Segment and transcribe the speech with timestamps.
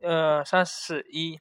[0.00, 1.40] 呃，三四一，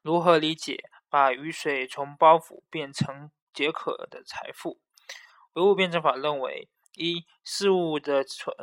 [0.00, 4.80] 如何理解把雨水从包袱变成解渴的财富？
[5.52, 8.56] 唯物辩证法认为，一事物的存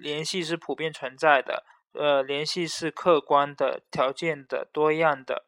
[0.00, 5.46] 联系是普遍存在的，呃，联系是客观的、条件的、多样的。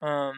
[0.00, 0.34] 嗯，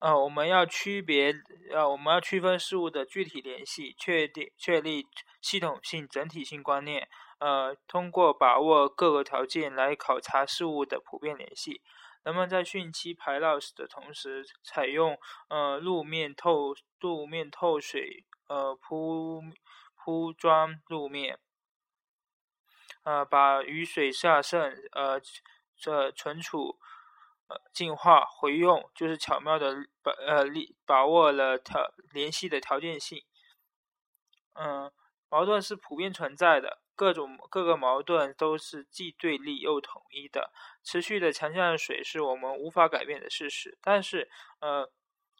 [0.00, 1.34] 呃，我们要区别，
[1.72, 5.06] 呃，我们要区分事物的具体联系，确定确立
[5.42, 7.06] 系统性、整体性观念。
[7.40, 11.82] 呃，通过把握各个条件来考察事物的普遍联系。
[12.22, 19.42] 人们在汛期排涝的同时，采用呃路面透路面透水呃铺
[19.96, 21.38] 铺装路面，
[23.04, 25.18] 呃把雨水下渗呃
[25.74, 26.78] 这存储
[27.48, 33.24] 呃净化回用，就是巧妙的把呃力把握了条联系的条件性。
[34.52, 34.92] 嗯，
[35.30, 36.82] 矛盾是普遍存在的。
[36.94, 40.52] 各种各个矛盾都是既对立又统一的。
[40.84, 44.28] 持续的强降水是我们无法改变的事实，但是，
[44.60, 44.92] 呃，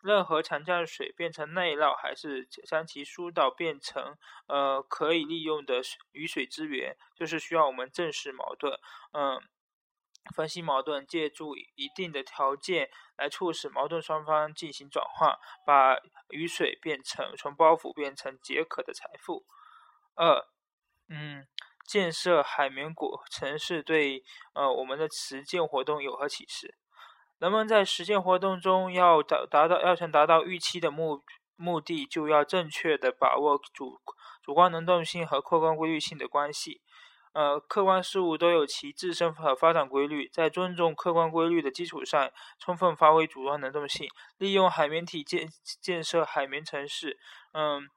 [0.02, 8.78] 任何强降水变成内涝，还是将其疏导变成呃可以利用的雨水资源，就是需要我们正视矛盾，
[9.12, 9.42] 嗯，
[10.34, 15.98] 分析矛盾，借助一定的条件来促使矛盾双方进行转化，把
[16.30, 19.44] 雨水变成从包袱变成解渴的财富。
[20.20, 20.46] 二。
[21.08, 21.46] 嗯，
[21.88, 24.22] 建设海绵果城市对
[24.54, 26.76] 呃我们的实践活动有何启示？
[27.38, 31.22] 人们在实践活动中要达达到要想达到预期的目
[31.56, 33.98] 目的，就要正确的把握主
[34.42, 36.82] 主观能动性和客观规律性的关系。
[37.32, 45.48] 呃，客观事物都有其自身和发展规律，在尊重客观规律的基础上，充分发挥主观能动性，利用海绵体建
[45.80, 47.18] 建设海绵城市。
[47.52, 47.88] 嗯。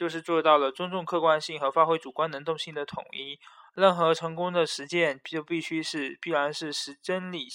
[0.00, 3.38] 就是做到了尊重客观性和发挥主观能动性的统一。
[3.74, 7.48] 任何成功的实践就必须是必然是实真理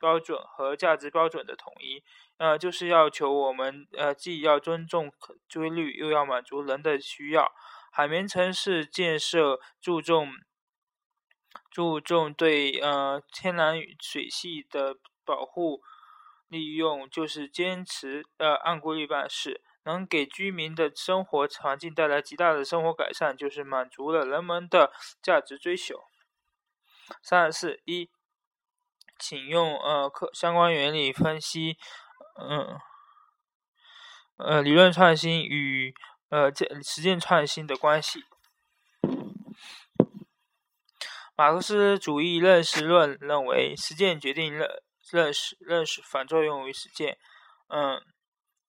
[0.00, 2.02] 标准和价值标准的统一。
[2.38, 5.12] 呃，就是要求我们呃既要尊重
[5.54, 7.52] 规律，又要满足人的需要。
[7.92, 10.28] 海绵城市建设注重
[11.70, 15.80] 注重对呃天然水系的保护
[16.48, 19.62] 利用，就是坚持呃按规律办事。
[19.84, 26.04] 能给居民的生活环境带来极大的生活改善，就是满足了人们的价值追求。
[27.20, 28.08] 三十四一，
[29.18, 31.76] 请用呃科相关原理分析，
[32.40, 32.78] 嗯，
[34.36, 35.92] 呃理论创新与
[36.28, 36.50] 呃
[36.82, 38.24] 实践创新的关系。
[41.34, 44.68] 马克思主义认识论认为，实践决定认
[45.10, 47.18] 认识认识反作用于实践，
[47.68, 48.00] 嗯。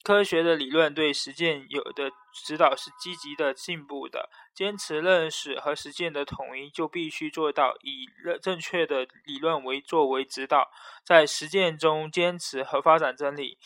[0.04, 4.30] 科学的理论对实践有的指导是积极的、进步的。
[4.54, 10.70] 坚持认识和实践的统一，就必须做到以认正确的理论为作为指导，
[11.06, 13.58] 在实践中坚持和发展真理。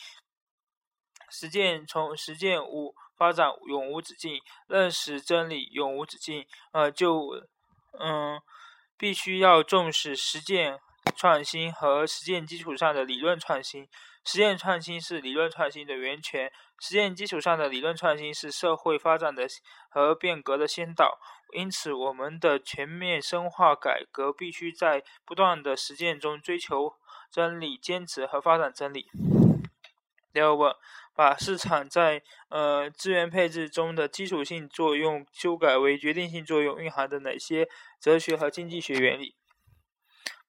[1.28, 6.46] 实践从实践无发展永无止境，认识真理永无止境。
[6.72, 7.44] 呃，就
[7.98, 8.40] 嗯，
[8.96, 10.78] 必须要重视实践
[11.16, 13.88] 创新和实践基础上的理论创新。
[14.30, 19.48] 实践创新是理论创新的源泉，实践基础上的理论创新是社会发展的
[19.88, 21.18] 和变革的先导。
[21.54, 26.92] 因此，我们的全面深化改革必须在不断的实践中追求
[27.32, 29.06] 真理、坚持和发展真理。
[30.30, 30.74] 第二问：
[31.16, 37.66] 把市场在呃资源配置中的基础性作用修改为决定性作用，蕴含着哪些
[37.98, 39.37] 哲学和经济学原理？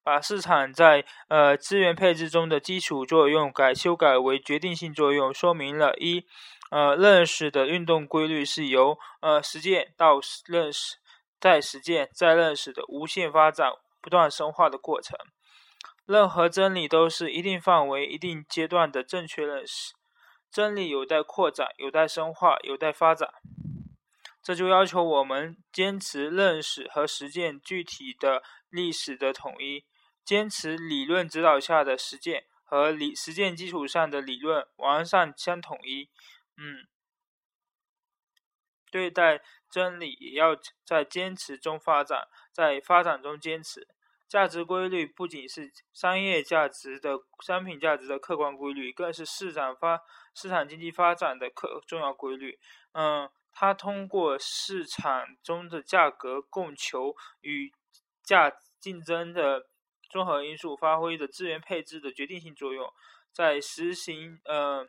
[0.10, 6.26] 把市场在呃资源配置中的基础作用改修改为决定性作用，说明了一
[6.72, 10.98] 呃认识的运动规律是由呃实践到认识，
[11.40, 13.72] 再实践再认识的无限发展、
[14.02, 15.16] 不断深化的过程。
[16.08, 19.94] 任何真理都是一定范围、一定阶段的正确认识，
[20.52, 23.30] 真理有待扩展、有待深化、有待发展。
[24.42, 28.42] 这就要求我们坚持认识和实践具体的
[28.72, 29.86] 历史的统一。
[30.30, 36.08] 坚持理论指导下的实践和理实践基础上的理论完善相统一。
[36.56, 36.86] 嗯，
[38.92, 39.42] 对待
[39.72, 40.56] 真理也要
[40.86, 43.88] 在坚持中发展，在发展中坚持。
[44.28, 50.00] 价值规律不仅是商业价值的商品价值的客观规律，更是市场发
[50.36, 52.60] 市场经济发展的客重要规律。
[52.92, 57.74] 嗯，它通过市场中的价格、供求与
[58.22, 59.69] 价竞争的。
[60.10, 62.92] 综合因素发挥的资源配置的决定性作用，
[63.32, 64.88] 在实行呃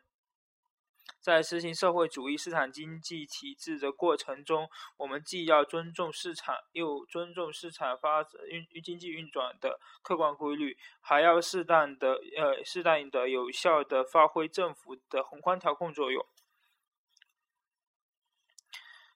[1.20, 16.24] 在实行社会主义市场经济体制的过程中，我们既要尊重市场，又尊重市场发运经济运转的客观规律，还要适当的呃适当的有效的发挥政府的宏观调控作用。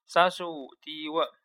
[0.04, 1.43] 三十五，第一问。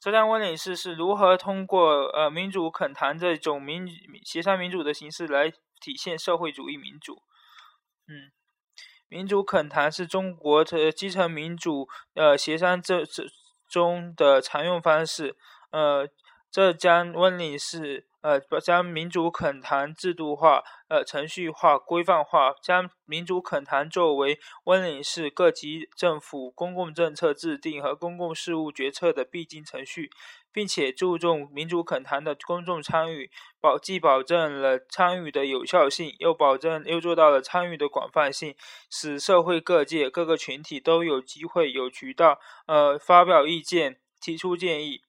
[0.00, 3.86] 浙江温岭市是如何通过呃民主恳谈这种民
[4.24, 5.50] 协商民主的形式来
[5.80, 7.22] 体现社会主义民主？
[8.08, 8.32] 嗯，
[9.08, 13.24] 民主恳谈是中国的基层民主呃协商这这
[13.68, 15.36] 中的常用方式。
[15.70, 16.08] 呃，
[16.50, 18.07] 浙江温岭市。
[18.20, 30.10] 呃，将民主恳谈制度化、呃程序化、规范化，将民主恳谈作为温岭市各级政府公共政策制定和公共事务决策的必经程序，
[30.52, 33.30] 并且注重民主恳谈的公众参与，
[33.60, 38.56] 保既保证了参与的有效性，又保证又做到了参与的广泛性，
[38.90, 45.07] 使社会各界各个群体都有机会、有渠道，呃发表意见、提出建议。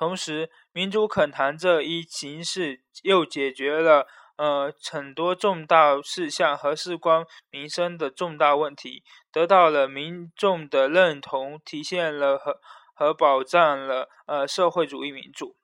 [0.00, 4.06] 同时，民主恳谈这一形式又解决了
[4.36, 12.58] 呃很多重大事项和事关民生的重大问题，得到了民众的认同，体现了和
[12.94, 15.54] 和保障了呃社会主义民主。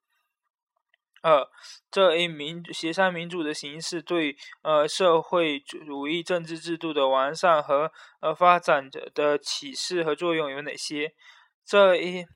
[1.22, 1.48] 二，
[1.90, 7.90] 这一民协商民主的形式对呃社会主义政治制度的完善和
[8.20, 11.14] 呃发展的的启示和作用有哪些？
[11.64, 12.26] 这一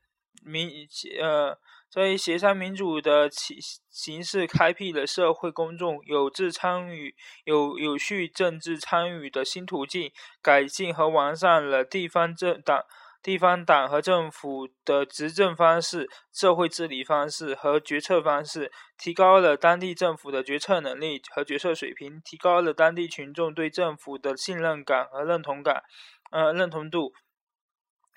[0.43, 0.88] 民
[1.20, 1.58] 呃。
[1.90, 3.58] 这一协商民主的形
[3.90, 12.84] 形式，开辟了社会公众有志参与、有有序政治参与的新途径，改进和完善了地方政党、
[13.20, 25.82] 地方党和政府的执政方式、社会治理方式和决策方式，提高了当地政府的决策能力和决策水平，提高了当地群众对政府的信任感和认同感，
[26.31, 27.12] 呃，认同度，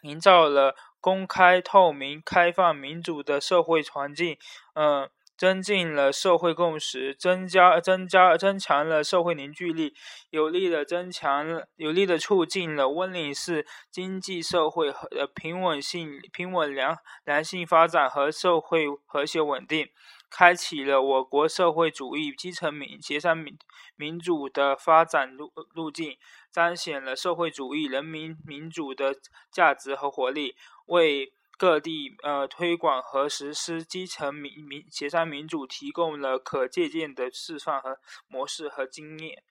[0.03, 0.75] 营造了。
[1.03, 4.38] 公开、透明、开放、民主的社会环境，
[4.75, 9.94] 嗯，增进了社会共识，增加、增加、增强了社会凝聚力，
[10.29, 16.95] 有力的增强、有力的促进了温岭市经济社会和平稳性、平稳良
[17.25, 19.89] 良性发展和社会和谐稳定，
[20.29, 23.57] 开启了我国社会主义基层民协商民
[23.97, 26.17] 民主的发展路路径，
[26.53, 29.15] 彰显了社会主义人民民主的
[29.51, 30.55] 价值和活力。
[30.85, 39.44] 为各地呃推广和实施基层民民协商民主提供了可借鉴的示范和模式和经验。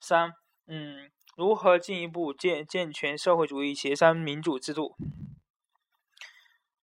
[0.00, 0.34] 三，
[0.66, 4.96] 嗯，如何进一步健健全社会主义协商民主制度？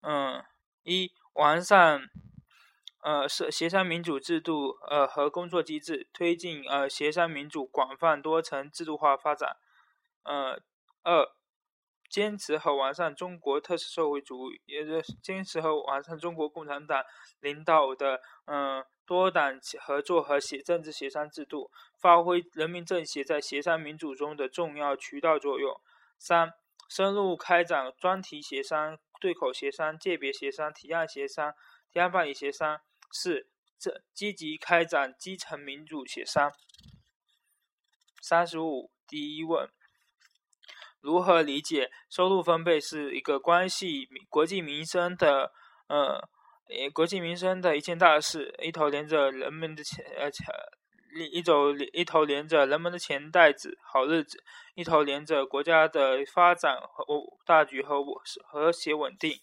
[0.02, 0.44] 嗯，
[0.84, 2.08] 一，完善
[3.06, 9.56] 呃是协商民主制度呃和工作机制，推进呃协商民主广泛多层制度化发展。
[10.24, 10.60] 呃，
[11.04, 11.30] 二。
[12.08, 14.84] 坚持和完善中国特色社会主义，也
[15.20, 17.02] 坚持和完善中国共产党
[17.40, 21.68] 领导的嗯多党合作和协政治协商制度，
[21.98, 25.80] 发挥人民政协在协商民主中的重要渠道作用。
[26.16, 26.52] 三、
[26.88, 31.52] 深入开展专题协商、对口协商、界别协商、提案协商、
[31.92, 32.80] 提案办理协商。
[33.12, 33.48] 四、
[33.78, 36.52] 这积极开展基层民主协商。
[38.22, 39.68] 三十五，第一问。
[41.00, 45.52] 如何理解收入分配是一个关系国计民生的
[45.86, 46.28] 呃，
[46.92, 50.46] 国计民生的一件大事，一头连着人们的钱呃钱，
[51.30, 54.42] 一走一头连着人们的钱袋子好日子，
[54.74, 57.04] 一头连着国家的发展和
[57.44, 58.02] 大局和
[58.44, 59.38] 和谐稳定。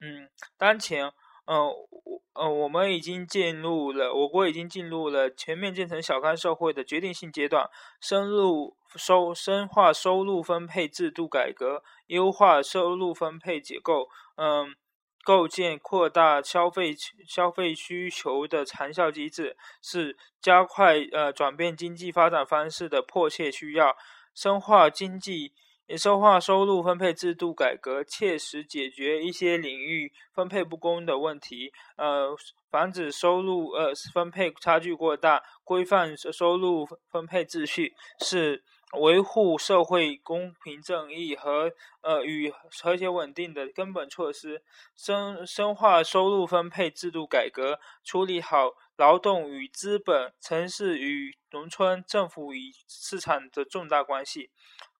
[0.00, 1.12] 嗯，当前。
[1.50, 7.66] 嗯，我呃，我们已经进入了，我国已经进入了全面建成小康社会的决定性阶段，
[8.02, 14.76] 深入收深化收入分配制度改革，优化收入分配结构，嗯，
[15.24, 16.94] 构建扩大消费
[17.26, 23.96] 消费需求的长效机制，是加快呃转变经济发展方式的迫切需要，
[24.34, 25.54] 深化经济。
[25.96, 32.36] 深化收入分配制度改革，切实解决一些领域分配不公的问题，呃，
[32.70, 38.62] 防止收入呃分配差距过大，规范收入分配秩序，是
[38.94, 44.62] 维护社会公平正义和呃与和谐稳定的根本措施。
[44.96, 54.50] 深深化收入分配制度改革，处理好劳动与资本、城市与农村、政府与市场的重大关系。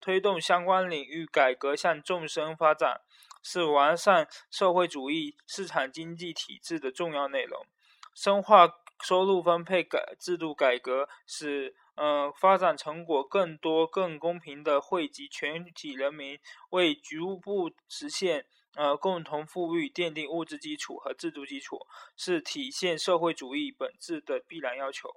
[0.00, 3.00] 推动相关领域改革向纵深发展，
[3.42, 7.66] 是完善社会主义市场经济体制的重要内容。
[8.14, 8.68] 深化
[9.02, 16.38] 收入分配改制度改革，使呃，发展成果更多、更公平的惠及全体人民，
[16.71, 21.81] 为逐步实现呃共同富裕奠定物质基础和制度基础，
[22.17, 25.09] 是体现社会主义本质的必然要求。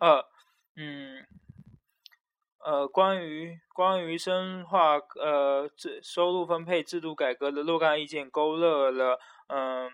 [0.00, 0.24] 二，
[0.74, 1.24] 嗯，
[2.64, 9.92] 呃，关于关于深化呃制收入分配制度改革的若干意见，勾勒了嗯。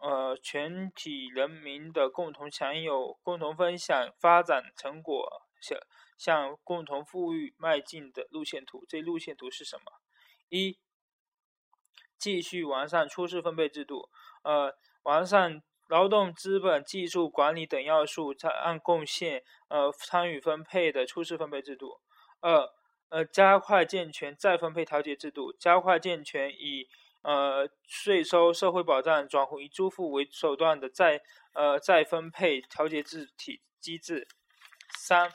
[0.00, 5.78] 呃全体人民的共同享有、共同分享发展成果，向
[6.16, 8.84] 向共同富裕迈进的路线图。
[8.88, 9.84] 这路线图是什么？
[10.48, 10.78] 一、
[12.18, 14.08] 继续完善初次分配制度，
[14.42, 18.34] 呃，完善劳动、资本、技术、管理等要素
[18.64, 22.00] 按贡献呃参与分配的初次分配制度。
[22.40, 22.68] 二、
[23.08, 26.88] 呃，加快健全再分配调节制度，加快健全以。
[27.26, 31.20] 呃，税收、社会保障转回租付为手段的再
[31.54, 34.28] 呃再分配调节制体机制。
[34.96, 35.28] 三，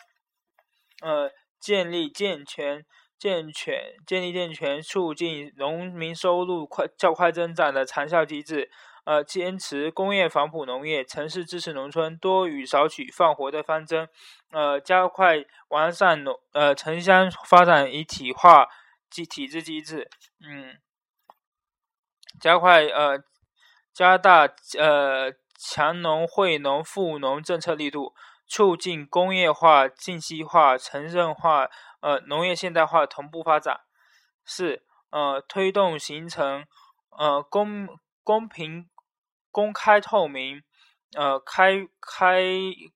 [1.01, 1.29] 呃，
[1.59, 2.85] 建立健全、
[3.19, 8.71] 健全、建立健全促进农民收入快较快增长的长效机制。
[9.03, 14.07] 呃，坚持工业反哺农业、城市支持农村、多与少取放活的方针。
[14.51, 18.69] 呃，加快完善农呃城乡发展一体化
[19.09, 20.09] 机体制机制。
[20.39, 20.77] 嗯。
[22.41, 23.23] 加快呃，
[23.93, 28.15] 加大呃强农惠农富农政策力度，
[28.47, 31.69] 促进工业化、信息化、城镇化、
[32.01, 33.81] 呃农业现代化同步发展。
[34.43, 34.81] 四
[35.11, 36.65] 呃，推动形成
[37.11, 37.87] 呃公
[38.23, 38.89] 公平、
[39.51, 40.63] 公开透明、
[41.15, 42.43] 呃开开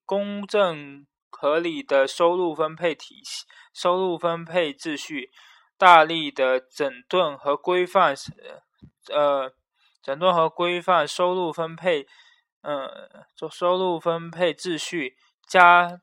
[0.06, 5.30] 公正合理的收入分配体系、收入分配秩序，
[5.78, 8.16] 大力的整顿和规范。
[9.14, 9.54] 呃，
[10.02, 12.08] 整顿和规范收入分配，
[12.62, 15.16] 呃，做收入分配秩序，
[15.48, 16.00] 加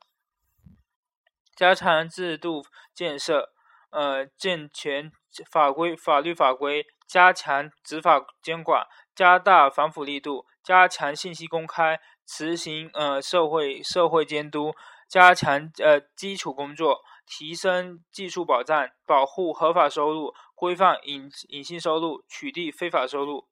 [1.56, 3.52] 加强制度建设，
[3.90, 5.10] 呃，健全
[5.50, 14.72] 法规法律法规，加强执法监管，加大反腐力度，加强信息公开，实行呃社会社会监督，
[15.08, 20.34] 加强呃基础工作，提升技术保障，保护合法收入。
[20.62, 23.49] 规范隐隐性收入，取缔非法收入。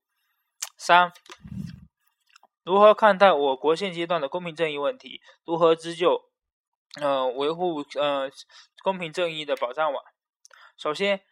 [0.76, 1.12] 三、
[2.62, 5.20] 如何看待我国现阶段的公平正义问题？
[5.44, 6.30] 如何织就
[7.00, 8.30] 呃维护呃
[8.84, 10.04] 公平正义的保障网？
[10.76, 11.22] 首先，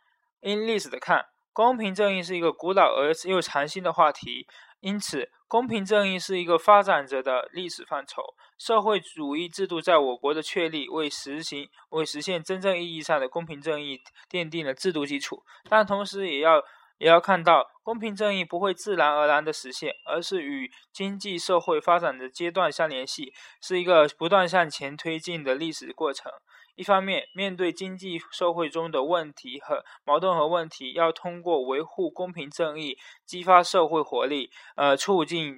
[0.41, 4.49] 因历史的看，公平正义是一个古老而又长新的话题，
[4.81, 5.31] 因此。
[5.49, 8.23] 公平正义是一个发展着的历史范畴。
[8.59, 14.01] 社会主义制度在我国的确立，为实行、为实现真正意义上的公平正义
[14.31, 15.43] 奠定了制度基础。
[15.69, 16.63] 但同时，也要
[16.99, 26.31] 也要看到，公平正义不会自然而然的实现，而是与经济社会发展的阶段相联系，是一个不断向前推进的历史过程。
[26.75, 35.57] 一方面，面对经济社会中的问题和矛盾和问题，要通过维护公平正义，激发社会活力，呃，促进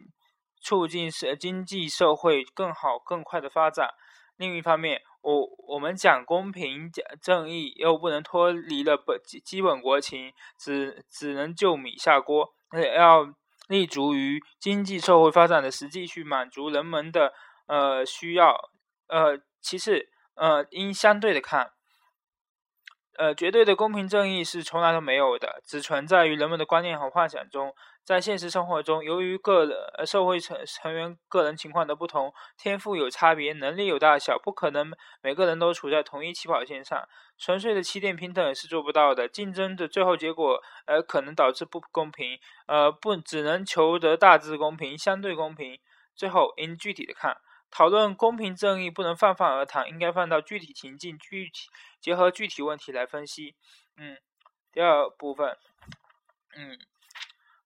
[0.62, 3.90] 促进社经济社会更好更快的发展。
[4.36, 12.52] 另一方面，我我们讲公平讲正义，又不能脱离了本基基本国情，只只能就米下锅，
[12.96, 13.34] 要
[13.68, 17.32] 立足于经济社会发展的实际去满足人们的
[17.66, 18.70] 呃需要。
[19.08, 20.08] 呃，其次。
[20.36, 21.72] 呃，应相对的看，
[23.18, 27.74] 呃，绝对的公平正义是从来都没有的，只存在于人们的观念和幻想中。
[28.04, 34.90] 在现实生活中，由于个人、社会成成员个人情况的不同，天赋有差别，能力有大小，不可能
[35.22, 37.06] 每个人都处在同一起跑线上。
[37.38, 42.38] 纯粹的起点平等是做不到的，竞争的最后结果，呃，可能导致不公平。
[42.66, 45.78] 呃，不，只能求得大致公平、相对公平。
[46.14, 47.36] 最后，应具体的看。
[47.70, 51.68] 讨论公平正义不能泛泛而谈，应该放到具体情境、具体
[52.00, 53.54] 结合具体问题来分析。
[53.96, 54.18] 嗯，
[54.72, 55.56] 第二部分，
[56.56, 56.76] 嗯，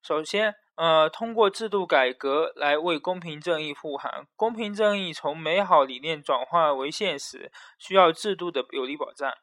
[0.05, 4.27] 首先，呃，通过制度改革来为公平正义护航。
[4.35, 9.33] 公平正义从美好理念转化为现实，需要制度的有力保障。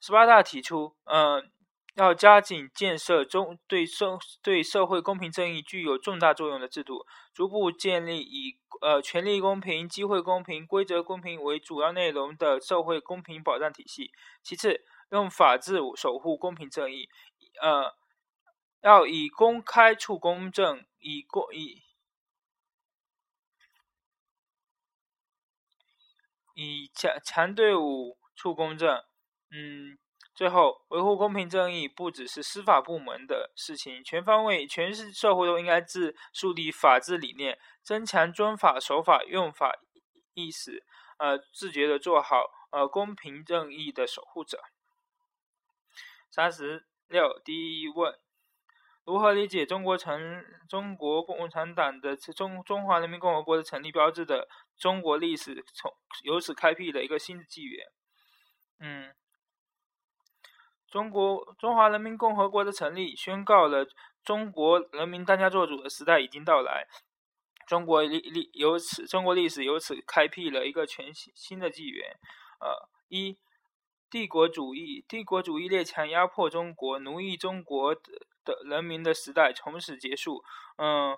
[0.00, 1.50] 十八大提出，嗯。
[1.96, 14.10] 要加紧建设中对社对社会公平正义具有重大作用的制度，逐步建立以呃权利公平、机会公平、规则公平为主要内容的社会公平保障体系。
[14.42, 17.08] 其次，用法治守护公平正义，
[17.62, 17.94] 呃，
[18.86, 21.82] 要以公开处公正，以公以
[26.54, 29.02] 以强强队伍处公正，
[29.50, 29.98] 嗯。
[30.36, 39.72] 最后，维护公平正义不只是司法部门的事情，全方位、全市社会都应该自树立法治理念，增强遵法守法、用法
[40.34, 40.84] 意识，
[41.18, 44.62] 呃，自觉的做好呃公平正义的守护者。
[46.30, 48.16] 三十六，第一问：
[49.06, 55.92] 如何理解中国成中国共产党的中中华人民共和国的成立标志的中国历史从
[56.24, 57.86] 由此开辟了一个新的纪元？
[58.80, 59.14] 嗯。
[60.88, 63.86] 中国中华人民共和国的成立，宣告了
[64.24, 66.86] 中国人民当家作主的时代已经到来。
[67.66, 72.16] 中国历历由此，中国历史由此开辟了一个全新新的纪元。
[72.60, 73.36] 呃，一，
[74.10, 78.02] 帝国主义，帝国主义列强压迫中国、奴役中国的
[78.64, 80.42] 人民的时代从此结束。
[80.78, 81.16] 嗯，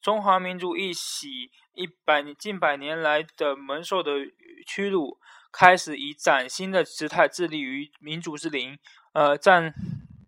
[0.00, 4.12] 中华民族一洗一百近百年来的蒙受的
[4.66, 5.18] 屈辱，
[5.50, 8.78] 开始以崭新的姿态致力于民主之林。
[9.12, 9.74] 呃，占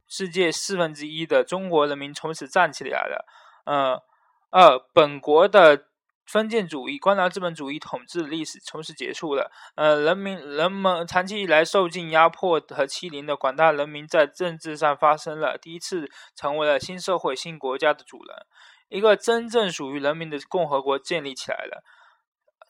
[0.09, 3.25] 世界四分之一的中国人民从此站起来了。
[3.65, 4.03] 呃，
[4.51, 5.87] 二，本国的
[6.31, 9.51] 封建主义、官僚资本主义统治的历史从此结束了。
[9.75, 18.47] 呃，人民人们长期以来受尽压迫和欺凌的广大人民，在政治上发生了第一次，成为了新社会、新国家的主人。
[18.89, 21.83] 一个真正属于人民的共和国建立起来了。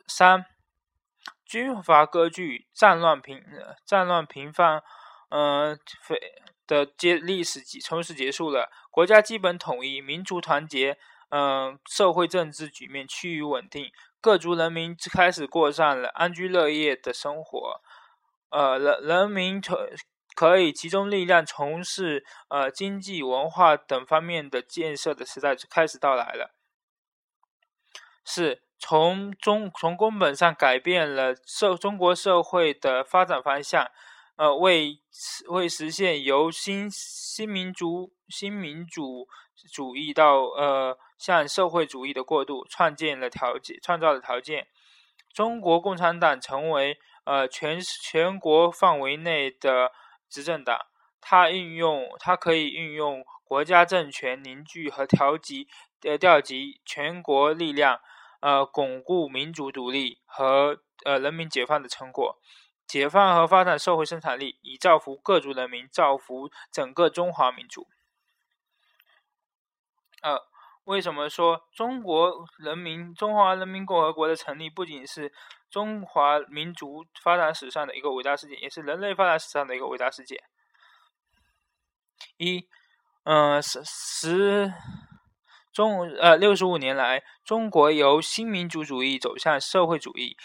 [0.08, 0.46] 三，
[1.44, 3.42] 军阀割据、战乱频
[3.84, 4.82] 战乱频繁。
[5.28, 6.18] 嗯，非
[6.66, 10.98] 的结历史从此结束了，国家基本统一，民族团结，
[11.30, 17.80] 嗯，社会政治局面趋于稳定，各族人民开始过上了安居乐业的生活，
[18.50, 19.90] 呃，人人民可
[20.34, 26.54] 可以集中力量从事呃经济、文化等方面的建设的时代就开始到来了，
[28.24, 33.86] 是从中从根本上改变了社中国社会的发展方向。
[34.36, 34.98] 呃，为
[35.48, 39.28] 为实现由新新民主新民主
[39.70, 44.66] 主义到呃向社会主义的过渡，创建了条件，创造了条件。
[45.34, 49.92] 中国共产党成为呃全全国范围内的
[50.30, 50.78] 执政党，
[51.20, 55.68] 它运用它可以运用国家政权凝聚和调集
[56.02, 58.00] 呃调集全国力量，
[58.40, 62.38] 呃巩固民主独立和呃人民解放的成果。
[62.86, 67.86] 解放和发展社会生产力，以造福各族人民，造福整个中华民族。
[70.22, 70.40] 呃，
[70.90, 75.32] 为什么说中国人民中华人民共和国的成立不仅是
[75.70, 80.36] 中华民族发展史上的一个伟大事件，也是人类发展史上的一个伟大事件？
[82.38, 82.66] 一，
[83.22, 84.74] 嗯，十十
[85.72, 90.36] 中呃六十五年来，中国由新民主主义走向社会主义。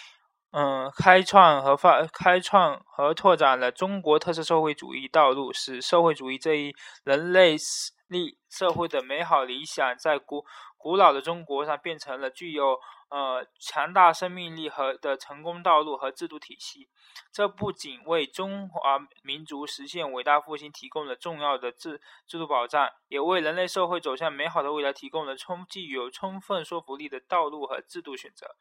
[0.51, 10.45] 嗯，开创和发开创和拓展了中国特色社会主义道路，使社会主义这一人类史立社会的美好理想，在古
[10.77, 16.89] 古老的中国上变成了具有呃强大生命力和的成功道路和制度体系。
[17.31, 28.55] 这不仅为中华民族实现伟大复兴提供了重要的制制度保障，也为人类社会走向美好的未来提供了充具有充分说服力的道路和制度选择。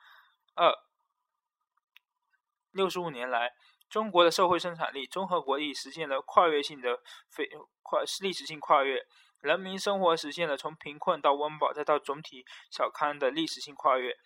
[0.54, 0.72] 二。
[2.72, 3.52] 六十五年来，
[3.88, 7.48] 中国的社会生产力综合国力实现了跨越性的非
[7.82, 9.00] 跨历史性跨越，
[9.44, 14.16] 人民生活实现了从贫困到温饱再到总体小康的历史性跨越。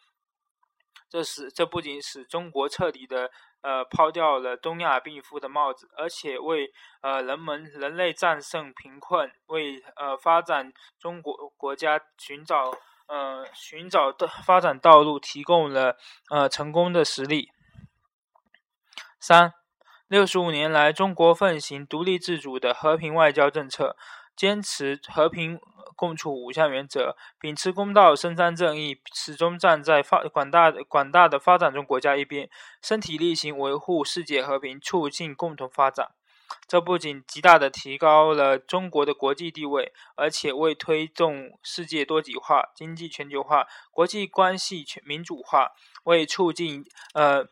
[1.10, 3.30] 这使这不仅使中国彻底的
[3.62, 12.72] 呃抛掉了东亚病夫的帽子，而且为呃人们人类战胜贫困，为呃发展中国国家寻找
[13.06, 15.96] 呃寻找的发展道路提供了
[16.30, 17.48] 呃成功的实例。
[19.18, 19.54] 三，
[20.08, 23.96] 六十五年来，中国奉行独立自主的和平外交政策，
[24.38, 25.58] 坚持和平
[25.96, 32.48] 共处五项原则，秉持公道、伸张正义，始终站在发广大广大的发展中国家一边，
[32.80, 36.12] 身体力行维护世界和平，促进共同发展。
[36.68, 45.72] 这不仅极大的提高了中国的国际地位，而且为推动世界多极化、经济全球化、国际关系全民主化，
[46.04, 47.48] 为促进呃。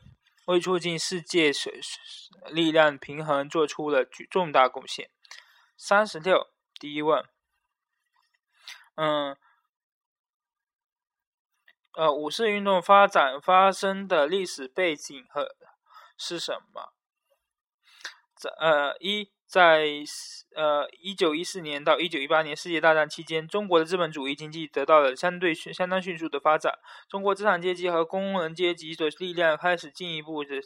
[0.46, 1.80] 为促进世界水
[2.50, 5.10] 力量平衡做出了重大贡献。
[5.76, 6.46] 三十六，
[6.78, 7.24] 第一问，
[8.96, 9.36] 嗯，
[11.94, 15.54] 呃，五四运动发展发生的历史背景和
[16.18, 16.92] 是什么？
[18.36, 19.35] 这呃一。
[19.56, 19.86] 在
[20.54, 30.60] 呃一九一四年到一九一八年世界大战期间，中国的资本主义经济得到了相对相当迅速的发展，中国资产阶级和工人阶级的力量开始进一步的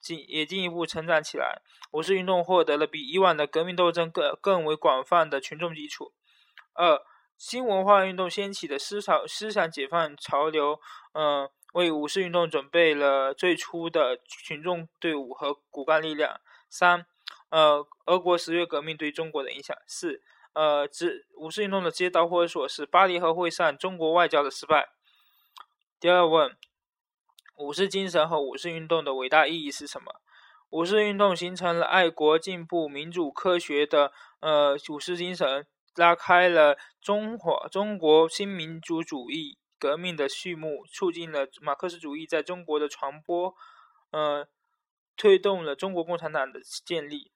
[0.00, 1.60] 进也进一步成长起来。
[1.92, 6.14] 五四运动获得了比以往的革命斗争更更为广泛的群众基础。
[6.72, 6.98] 二
[7.36, 10.80] 新文化运动掀起的思潮思想解放潮流，
[11.12, 16.40] 嗯，为五四运动准备了最初的群众队伍和骨干力量。
[16.70, 17.04] 三，
[17.50, 19.76] 呃，俄国十月革命对中国的影响。
[19.86, 24.90] 四，呃，直五四运动的直接导火索是巴黎和会上中国外交的失败。
[25.98, 26.56] 第二问，
[27.56, 30.20] 五四精神和五四运动的伟大意义是什么？
[30.70, 43.54] 五四运动形成了爱国、进步、民主、科学的呃五四精神，拉开了中华中国新民主主义革命的序幕，促进了马克思主义在中国的传播，
[44.12, 44.48] 呃。
[45.16, 47.30] 推动了中国共产党的建立。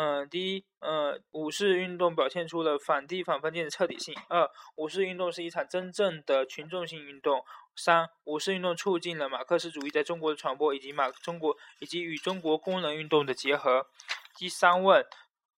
[0.00, 4.14] 嗯，第一，呃，五四运动表现出了反帝反封建的彻底性。
[4.28, 7.44] 二，五四运动是一场真正的群众性运动。
[7.74, 13.88] 三，五四运动促进了马克思主义在中国的传播，以及马中国以及与中国工人运动的结合。
[14.36, 15.04] 第三问，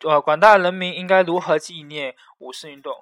[0.04, 2.96] 呃，广大人民应该如何纪念五四运动？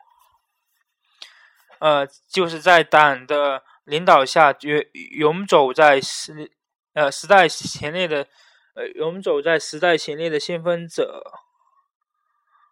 [1.79, 6.51] 呃，就是在党的领导下，永永走在时。
[6.94, 8.27] 呃，时代前列的，
[8.94, 11.22] 勇走在时代前列的先锋者，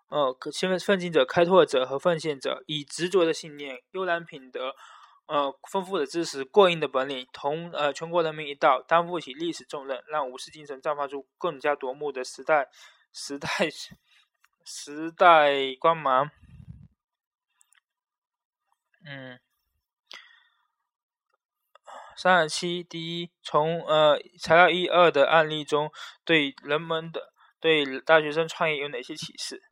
[0.09, 4.75] 呃，先锋奋进者、开拓者和奉献者，以执着的信念、优良品德、
[5.27, 12.69] 呃，丰富的知识、过硬的本领，同呃全国人民一道，担负起历史重任，让五四精神绽放出更加夺目的时代、
[13.13, 13.49] 时代、
[14.65, 16.31] 时代光芒。
[19.05, 19.46] 嗯。
[22.17, 25.93] 三十七，第一，从呃材料一二的案例中，
[26.25, 29.63] 对人们的对大学生创业有哪些启示？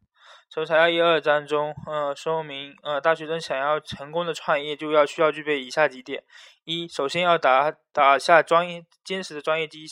[0.51, 6.23] 从材料一二章中，呃，说明呃大学生想要成功的创业，就要需要具备以下几点：
[6.65, 9.87] 一，首先要打打下专业坚实的专业基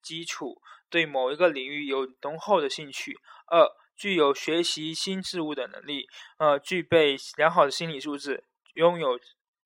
[0.00, 3.14] 基础，对某一个领域有浓厚的兴趣；
[3.48, 6.06] 二，具有学习新事物的能力，
[6.38, 9.18] 呃，具备良好的心理素质，拥有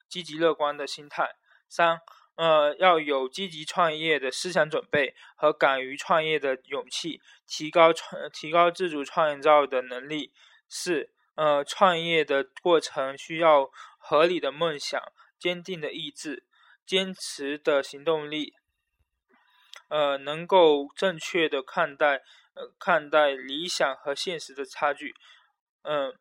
[0.08, 1.26] 积极乐观的心态；
[1.68, 2.00] 三。
[2.40, 10.32] 呃，要有积极创业的思想准备和敢于创业的勇气，提高创提高自主创造的能力。
[10.66, 14.98] 四，呃，创业的过程需要合理的梦想、
[15.38, 16.46] 坚定的意志、
[16.86, 18.54] 坚持的行动力。
[19.88, 22.22] 呃，能够正确的看待
[22.54, 25.14] 呃看待理想和现实的差距。
[25.82, 26.18] 嗯，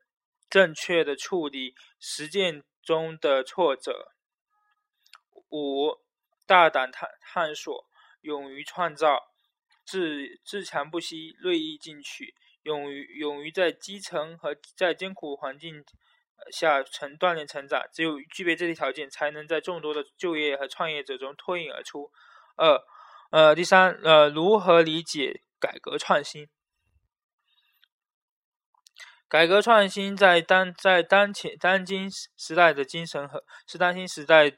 [0.49, 4.11] 正确的处理实践中的挫折。
[5.49, 5.97] 五。
[6.49, 7.85] 大胆探探索，
[8.21, 9.21] 勇于创造，
[9.85, 12.33] 自自强不息，锐意进取，
[12.63, 15.85] 勇于勇于在基层和在艰苦环境
[16.51, 17.87] 下成锻炼成长。
[17.93, 22.11] 只有具备这些条件，才能在众多的就业和创业者中脱颖而出。
[22.55, 22.81] 二，
[23.29, 26.49] 呃，第三，呃，如何理解改革创新？
[29.27, 34.57] 改革创新在当在当前当今时代的精神和是当今时代。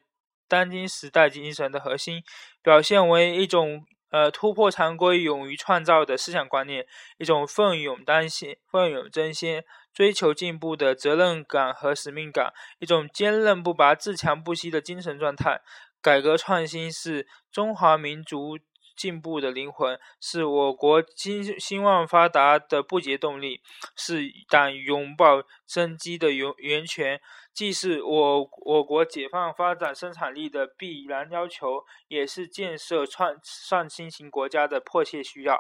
[0.51, 2.21] 当今时代精神的核心，
[2.61, 6.85] 表现为一种呃突破常规、勇于创造的思想观念，
[7.17, 15.61] 一种奋勇当先、奋勇争先、追求进步的责任感和使命感，一种坚韧不拔、自强不息的精神状态。
[16.01, 18.59] 改革创新是中华民族
[18.97, 23.61] 进步的灵魂，是我国兴兴旺发达的不竭动力，
[23.95, 27.21] 是党永葆生机的源源泉。
[27.53, 33.35] 既是我我国解放发展生产力的必然要求，也是建设创
[33.67, 35.59] 创新型国家的迫切需要。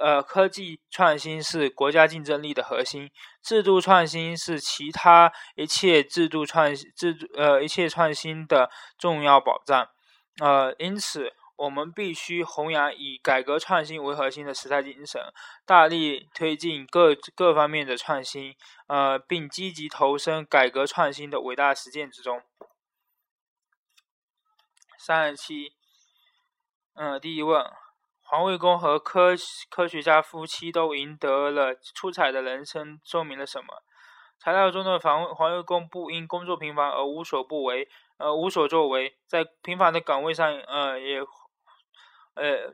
[0.00, 3.10] 呃，科技创新是国家竞争力的核心，
[3.42, 9.88] 制度创新是其他一切制度创制度呃一切创新的重要保障。
[10.40, 11.32] 呃，因此。
[11.56, 15.22] 我们必须弘扬以改革创新为核心的时代精神，
[15.64, 18.56] 大力推进各各方面的创新，
[18.88, 22.42] 呃，并积极投身改革创新的伟大实践之中。
[24.98, 25.72] 三十七，
[26.94, 27.64] 嗯，第一问：
[28.22, 29.36] 环卫工和科
[29.70, 33.84] 科学家夫妻都赢得了出彩的人生，说明了什么？
[34.40, 41.20] 材料中的环卫环卫工不因工作平凡而无所不为，呃，无所作为，在平凡的岗位上，呃，也。
[42.34, 42.72] 呃，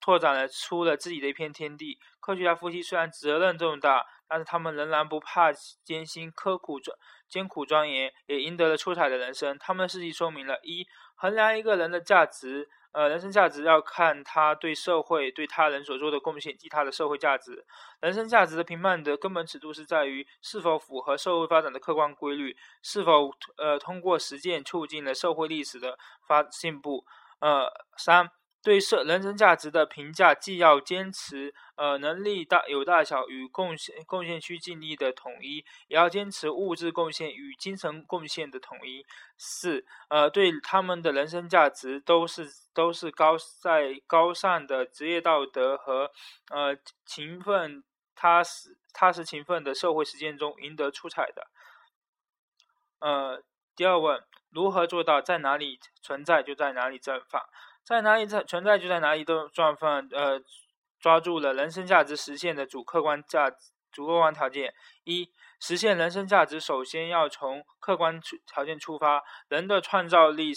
[0.00, 1.98] 拓展了出了自己的一片天地。
[2.20, 5.52] 科学家夫妻虽然责任重大，但是他们仍然不怕
[5.84, 6.96] 艰辛、刻苦、专
[7.28, 9.56] 艰苦钻研，也赢得了出彩的人生。
[9.58, 17.64] 他们的事迹说明了：一、衡量一个人的价值，呃，人生价值要看他对社会、对他人所做的贡献及他的社会价值。
[18.00, 27.04] 人生价值的评判的根本尺度是在于是否符合社会发展的客观规律，是否呃通过实践促进了社会历史的发进步。
[27.38, 28.30] 呃，三。
[28.66, 39.06] 对社人生价值的评价，既要坚持呃能力大有大小与贡献贡献需尽力的统一，也要坚持物质贡献与精神贡献的统一。
[39.38, 46.10] 四呃对他们的人生价值都是都是高在高尚的职业道德和
[46.50, 47.84] 呃勤奋
[48.16, 51.46] 踏实踏实勤奋的社会实践中赢得出彩的。
[52.98, 53.40] 呃，
[53.76, 57.40] 第二问，如何做到在哪里存在就在哪里绽放？
[57.86, 60.08] 在哪里在存在就在哪里都绽放。
[60.10, 60.40] 呃，
[60.98, 63.50] 抓住了人生价值实现的主客观价
[63.92, 64.74] 主客观条件。
[65.04, 69.22] 一、实现人生价值，首先要从客观条件出发。
[69.48, 70.52] 人的创造力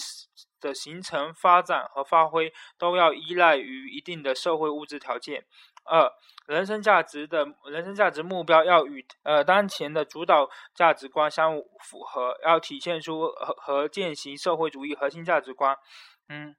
[0.59, 5.45] 的形成、发展和发挥，都要依赖于一定的社会物质条件。
[5.83, 6.09] 二、
[6.47, 15.77] 人生价值的人生价值目标要与呃当前的主导价值观相符合，要体现出和和践行社会主义核心价值观。
[16.29, 16.55] 嗯。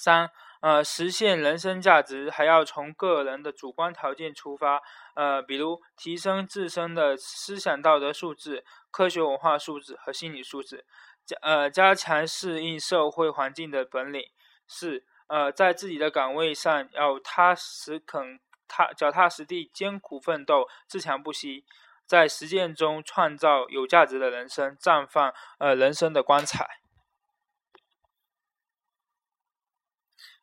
[0.00, 0.30] 三，
[0.60, 4.80] 呃，实现人生价值还要从个人的主观条件出发，
[5.14, 10.84] 呃，比如提升自身的思想道德素质、科学文化素质和心理素质，
[11.26, 14.22] 加呃加强适应社会环境的本领。
[14.68, 21.64] 四，呃，在自己的岗位上要踏实肯踏脚踏实地、艰苦奋斗、自强不息，
[22.06, 26.78] 在实践中创造有价值的人生，绽放呃人生的光彩。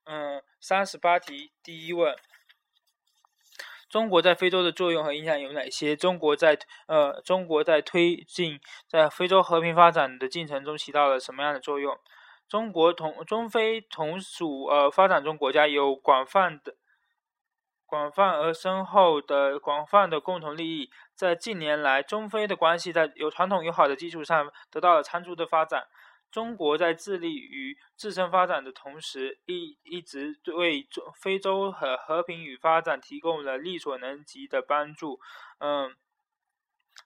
[0.06, 2.16] 嗯，三十八题，第一问：
[3.90, 5.96] 中国在非洲的作用和影响有哪些？
[5.96, 11.98] 中国在呃，中国在推进在非洲和平发展的进程中起到了什么样的作用？
[12.48, 16.76] 中国同中非同属呃发展中国家，有广泛的、
[17.88, 20.92] 广泛而深厚的广泛的共同利益。
[21.16, 25.88] 在近年来，中非的关系在有传统友好的基础上得到了长足的发展。
[26.36, 35.22] 中国在致力于自身发展的同时，一一直为中非洲和和平与发展提供了力所能及的帮助。
[35.60, 35.96] 嗯，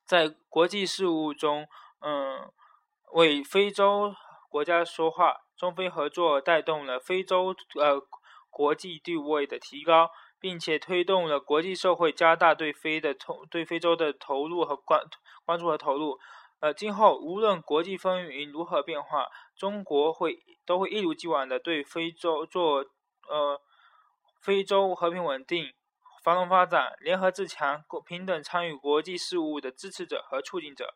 [0.04, 1.68] 在国际事务中，
[2.02, 2.52] 嗯，
[3.14, 4.16] 为非洲
[4.50, 5.42] 国家说话。
[5.56, 8.02] 中非合作带动了非洲呃
[8.50, 15.04] 国际地位的提高，并且推动了国际社会加大对非的投对非洲的投入和关
[15.46, 16.18] 关注和投入。
[16.60, 22.86] 呃，今后无论国际风云如何变化，中国会都会一如既往的对非洲做
[23.30, 23.62] 呃
[24.42, 25.74] 非洲和平稳定、
[26.24, 30.94] 繁荣发展、联合自强、平等参与国际事务的支持者和促进者。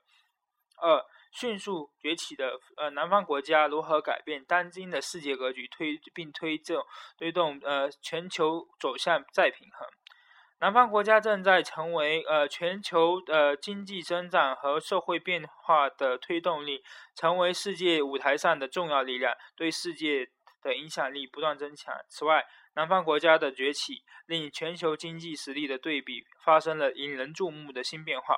[0.81, 6.83] 二、迅速崛起的呃南方国家如何改变当今的世界格局，推并推动
[7.17, 9.87] 推动呃全球走向再平衡。
[10.63, 16.81] 南方国家正在成为呃全球呃经济增长和社会变化的推动力，
[17.13, 20.25] 成为世界舞台上的重要力量，对世界
[20.61, 21.93] 的影响力不断增强。
[22.07, 22.45] 此外，
[22.75, 28.37] 南方国家的崛起令全球经济实力的对比发生了引人注目的新变化。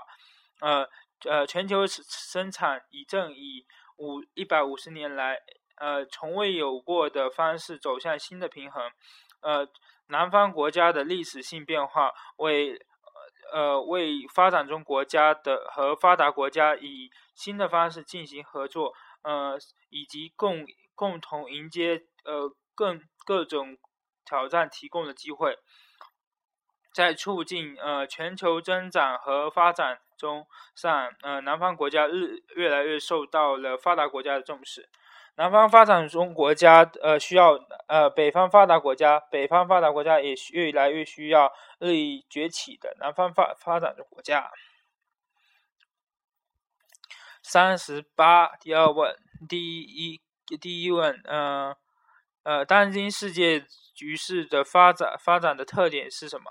[0.62, 0.90] 呃
[1.30, 5.38] 呃，全球生产以正以五一百五十年来
[5.76, 8.90] 呃从未有过的方式走向新的平衡。
[9.46, 9.70] 呃。
[10.08, 12.80] 南方国家的历史性变化，为
[13.52, 19.58] 呃为发展中国家的和发达国家以新的方式进行合作，呃
[19.90, 23.76] 以及共共同迎接呃更各种
[24.24, 25.58] 挑战提供的机会，
[26.94, 34.88] 在促进呃全球增长和发展中上，呃南方国家日越来越受到了发达国家的重视。
[35.38, 44.50] 南方发展中国家，呃，需要呃，北方发达国家，北方发达国家也越来越需要日益崛起的南方发发展中国家。
[47.44, 49.14] 三十八，第二问，
[49.50, 50.22] 第一
[50.60, 51.76] 第一问，呃
[52.44, 56.50] 呃，当今世界局势的发展发展的特点是什么？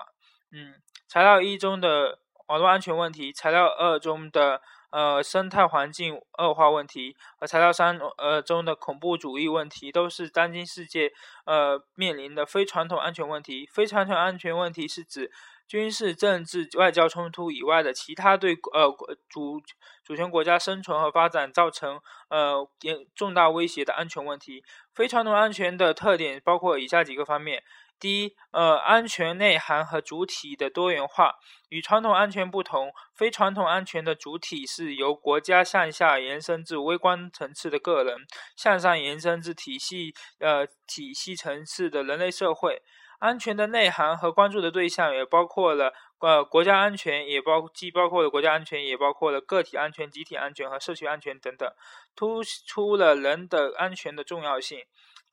[0.51, 0.75] 嗯，
[1.07, 4.61] 材料一中的网络安全问题，材料二中的。
[4.95, 11.11] 呃，生态环境恶化问题和材料三呃中的恐怖主义问题，都是当今世界
[11.45, 13.69] 呃面临的非传统安全问题。
[13.73, 15.29] 非传统安全问题是指
[15.67, 18.87] 军事、政治、外交冲突以外的其他对呃
[19.27, 19.61] 主
[20.01, 24.63] 主权国家生存和发展造成呃严重大威胁的安全问题。
[24.93, 27.61] 非传统安全的特点包括以下几个方面。
[27.99, 31.35] 第一，呃，安全内涵和主体的多元化
[31.69, 32.91] 与传统安全不同。
[33.15, 38.17] 非传统安全的主体是由国家向下延伸至微观层次的个人，
[38.57, 42.81] 向上延伸至体系呃体系层次的人类社会。
[43.19, 51.67] 安全的内涵和关注的对象也包括了呃国家安全，也包既包括了国家安全，也包括了个体安全、集体安全和社区安全等等，
[52.13, 54.79] 突出了人的安全的重要性。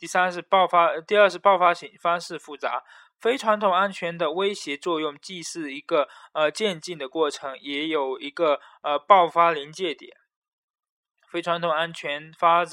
[0.02, 2.82] 第三是爆发，第二是爆发型方式复杂。
[3.20, 10.16] 非传统安全的威胁作用既是一个呃渐进的过程，也有一个呃爆发临界点。
[11.30, 12.64] 非传统安全发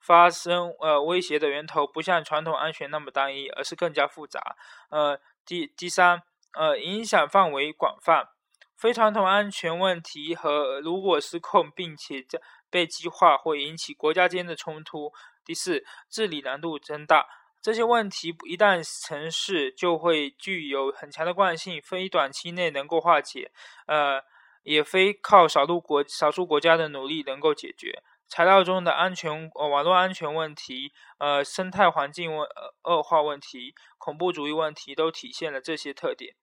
[0.00, 4.56] 发生呃威胁的源头不像传统安全那么单一，而是更加复杂。
[4.88, 6.22] 呃，第第三，
[6.54, 8.30] 呃，影响范围广泛。
[8.78, 12.24] 非传统安全问题和如果失控并且
[12.70, 15.12] 被激化，会引起国家间的冲突。
[15.48, 17.26] 第四，治理难度增大。
[17.62, 23.50] 这些问题一旦成事，就会具有很强的惯性，非短期内能够化解，
[23.86, 24.22] 呃，
[24.62, 28.02] 也非靠少数国少数国家的努力能够解决。
[28.28, 32.46] 材料中的安全，呃，网络安全问题，呃，生态环境问
[32.84, 36.34] 恶化问题，恐怖主义问题，都体现了这些特点。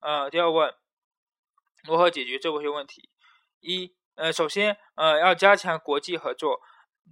[0.00, 0.74] 呃，第二问，
[1.84, 3.08] 如何解决这些问题？
[3.60, 6.60] 一，呃，首先，呃，要加强国际合作。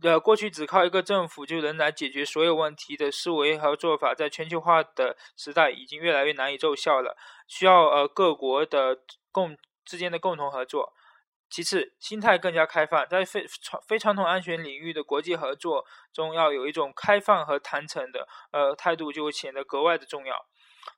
[0.02, 7.16] 呃，过去只靠一个政府就能来解决所有问题的思维和做法，在全球化的时代已经越来越难以奏效了。
[7.46, 8.98] 需要呃各国的
[9.32, 10.92] 共之间的共同合作。
[11.50, 20.46] 其次，心态更加开放，在非传非传统安全领域的国际合作中，要有一种开放和坦诚的呃态度，就会显得格外的重要。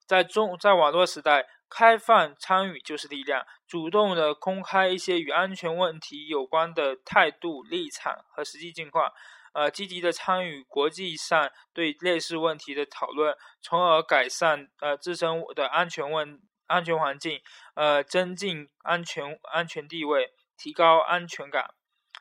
[0.07, 1.47] 在中在网络时代。
[1.71, 9.13] 开放参与就是力量，主动的公开一些与安全问题有关的态度、立场和实际情况，
[9.53, 17.41] 呃，积极的参与国际上对类似问题的讨论，从而改善呃自身的安全问安全环境，
[17.75, 21.73] 呃，增进安全安全地位，提高安全感。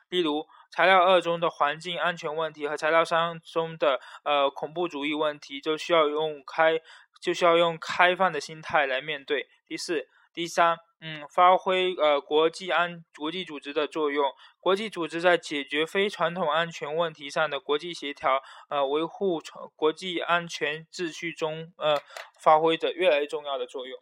[0.08, 6.80] 例如，材料二中的环境安全问题和材料三中的呃恐怖主义问题，就需要用开。
[7.20, 9.48] 就是要用开放的心态来面对。
[9.66, 14.32] 第四、第三，嗯，发挥呃国际安国际组织的作用。
[14.58, 19.40] 国际组织在解决非传统安全问题上的国际协调，呃，维护
[19.76, 22.00] 国际安全秩序中，呃，
[22.40, 23.98] 发挥着越来越重要的作用。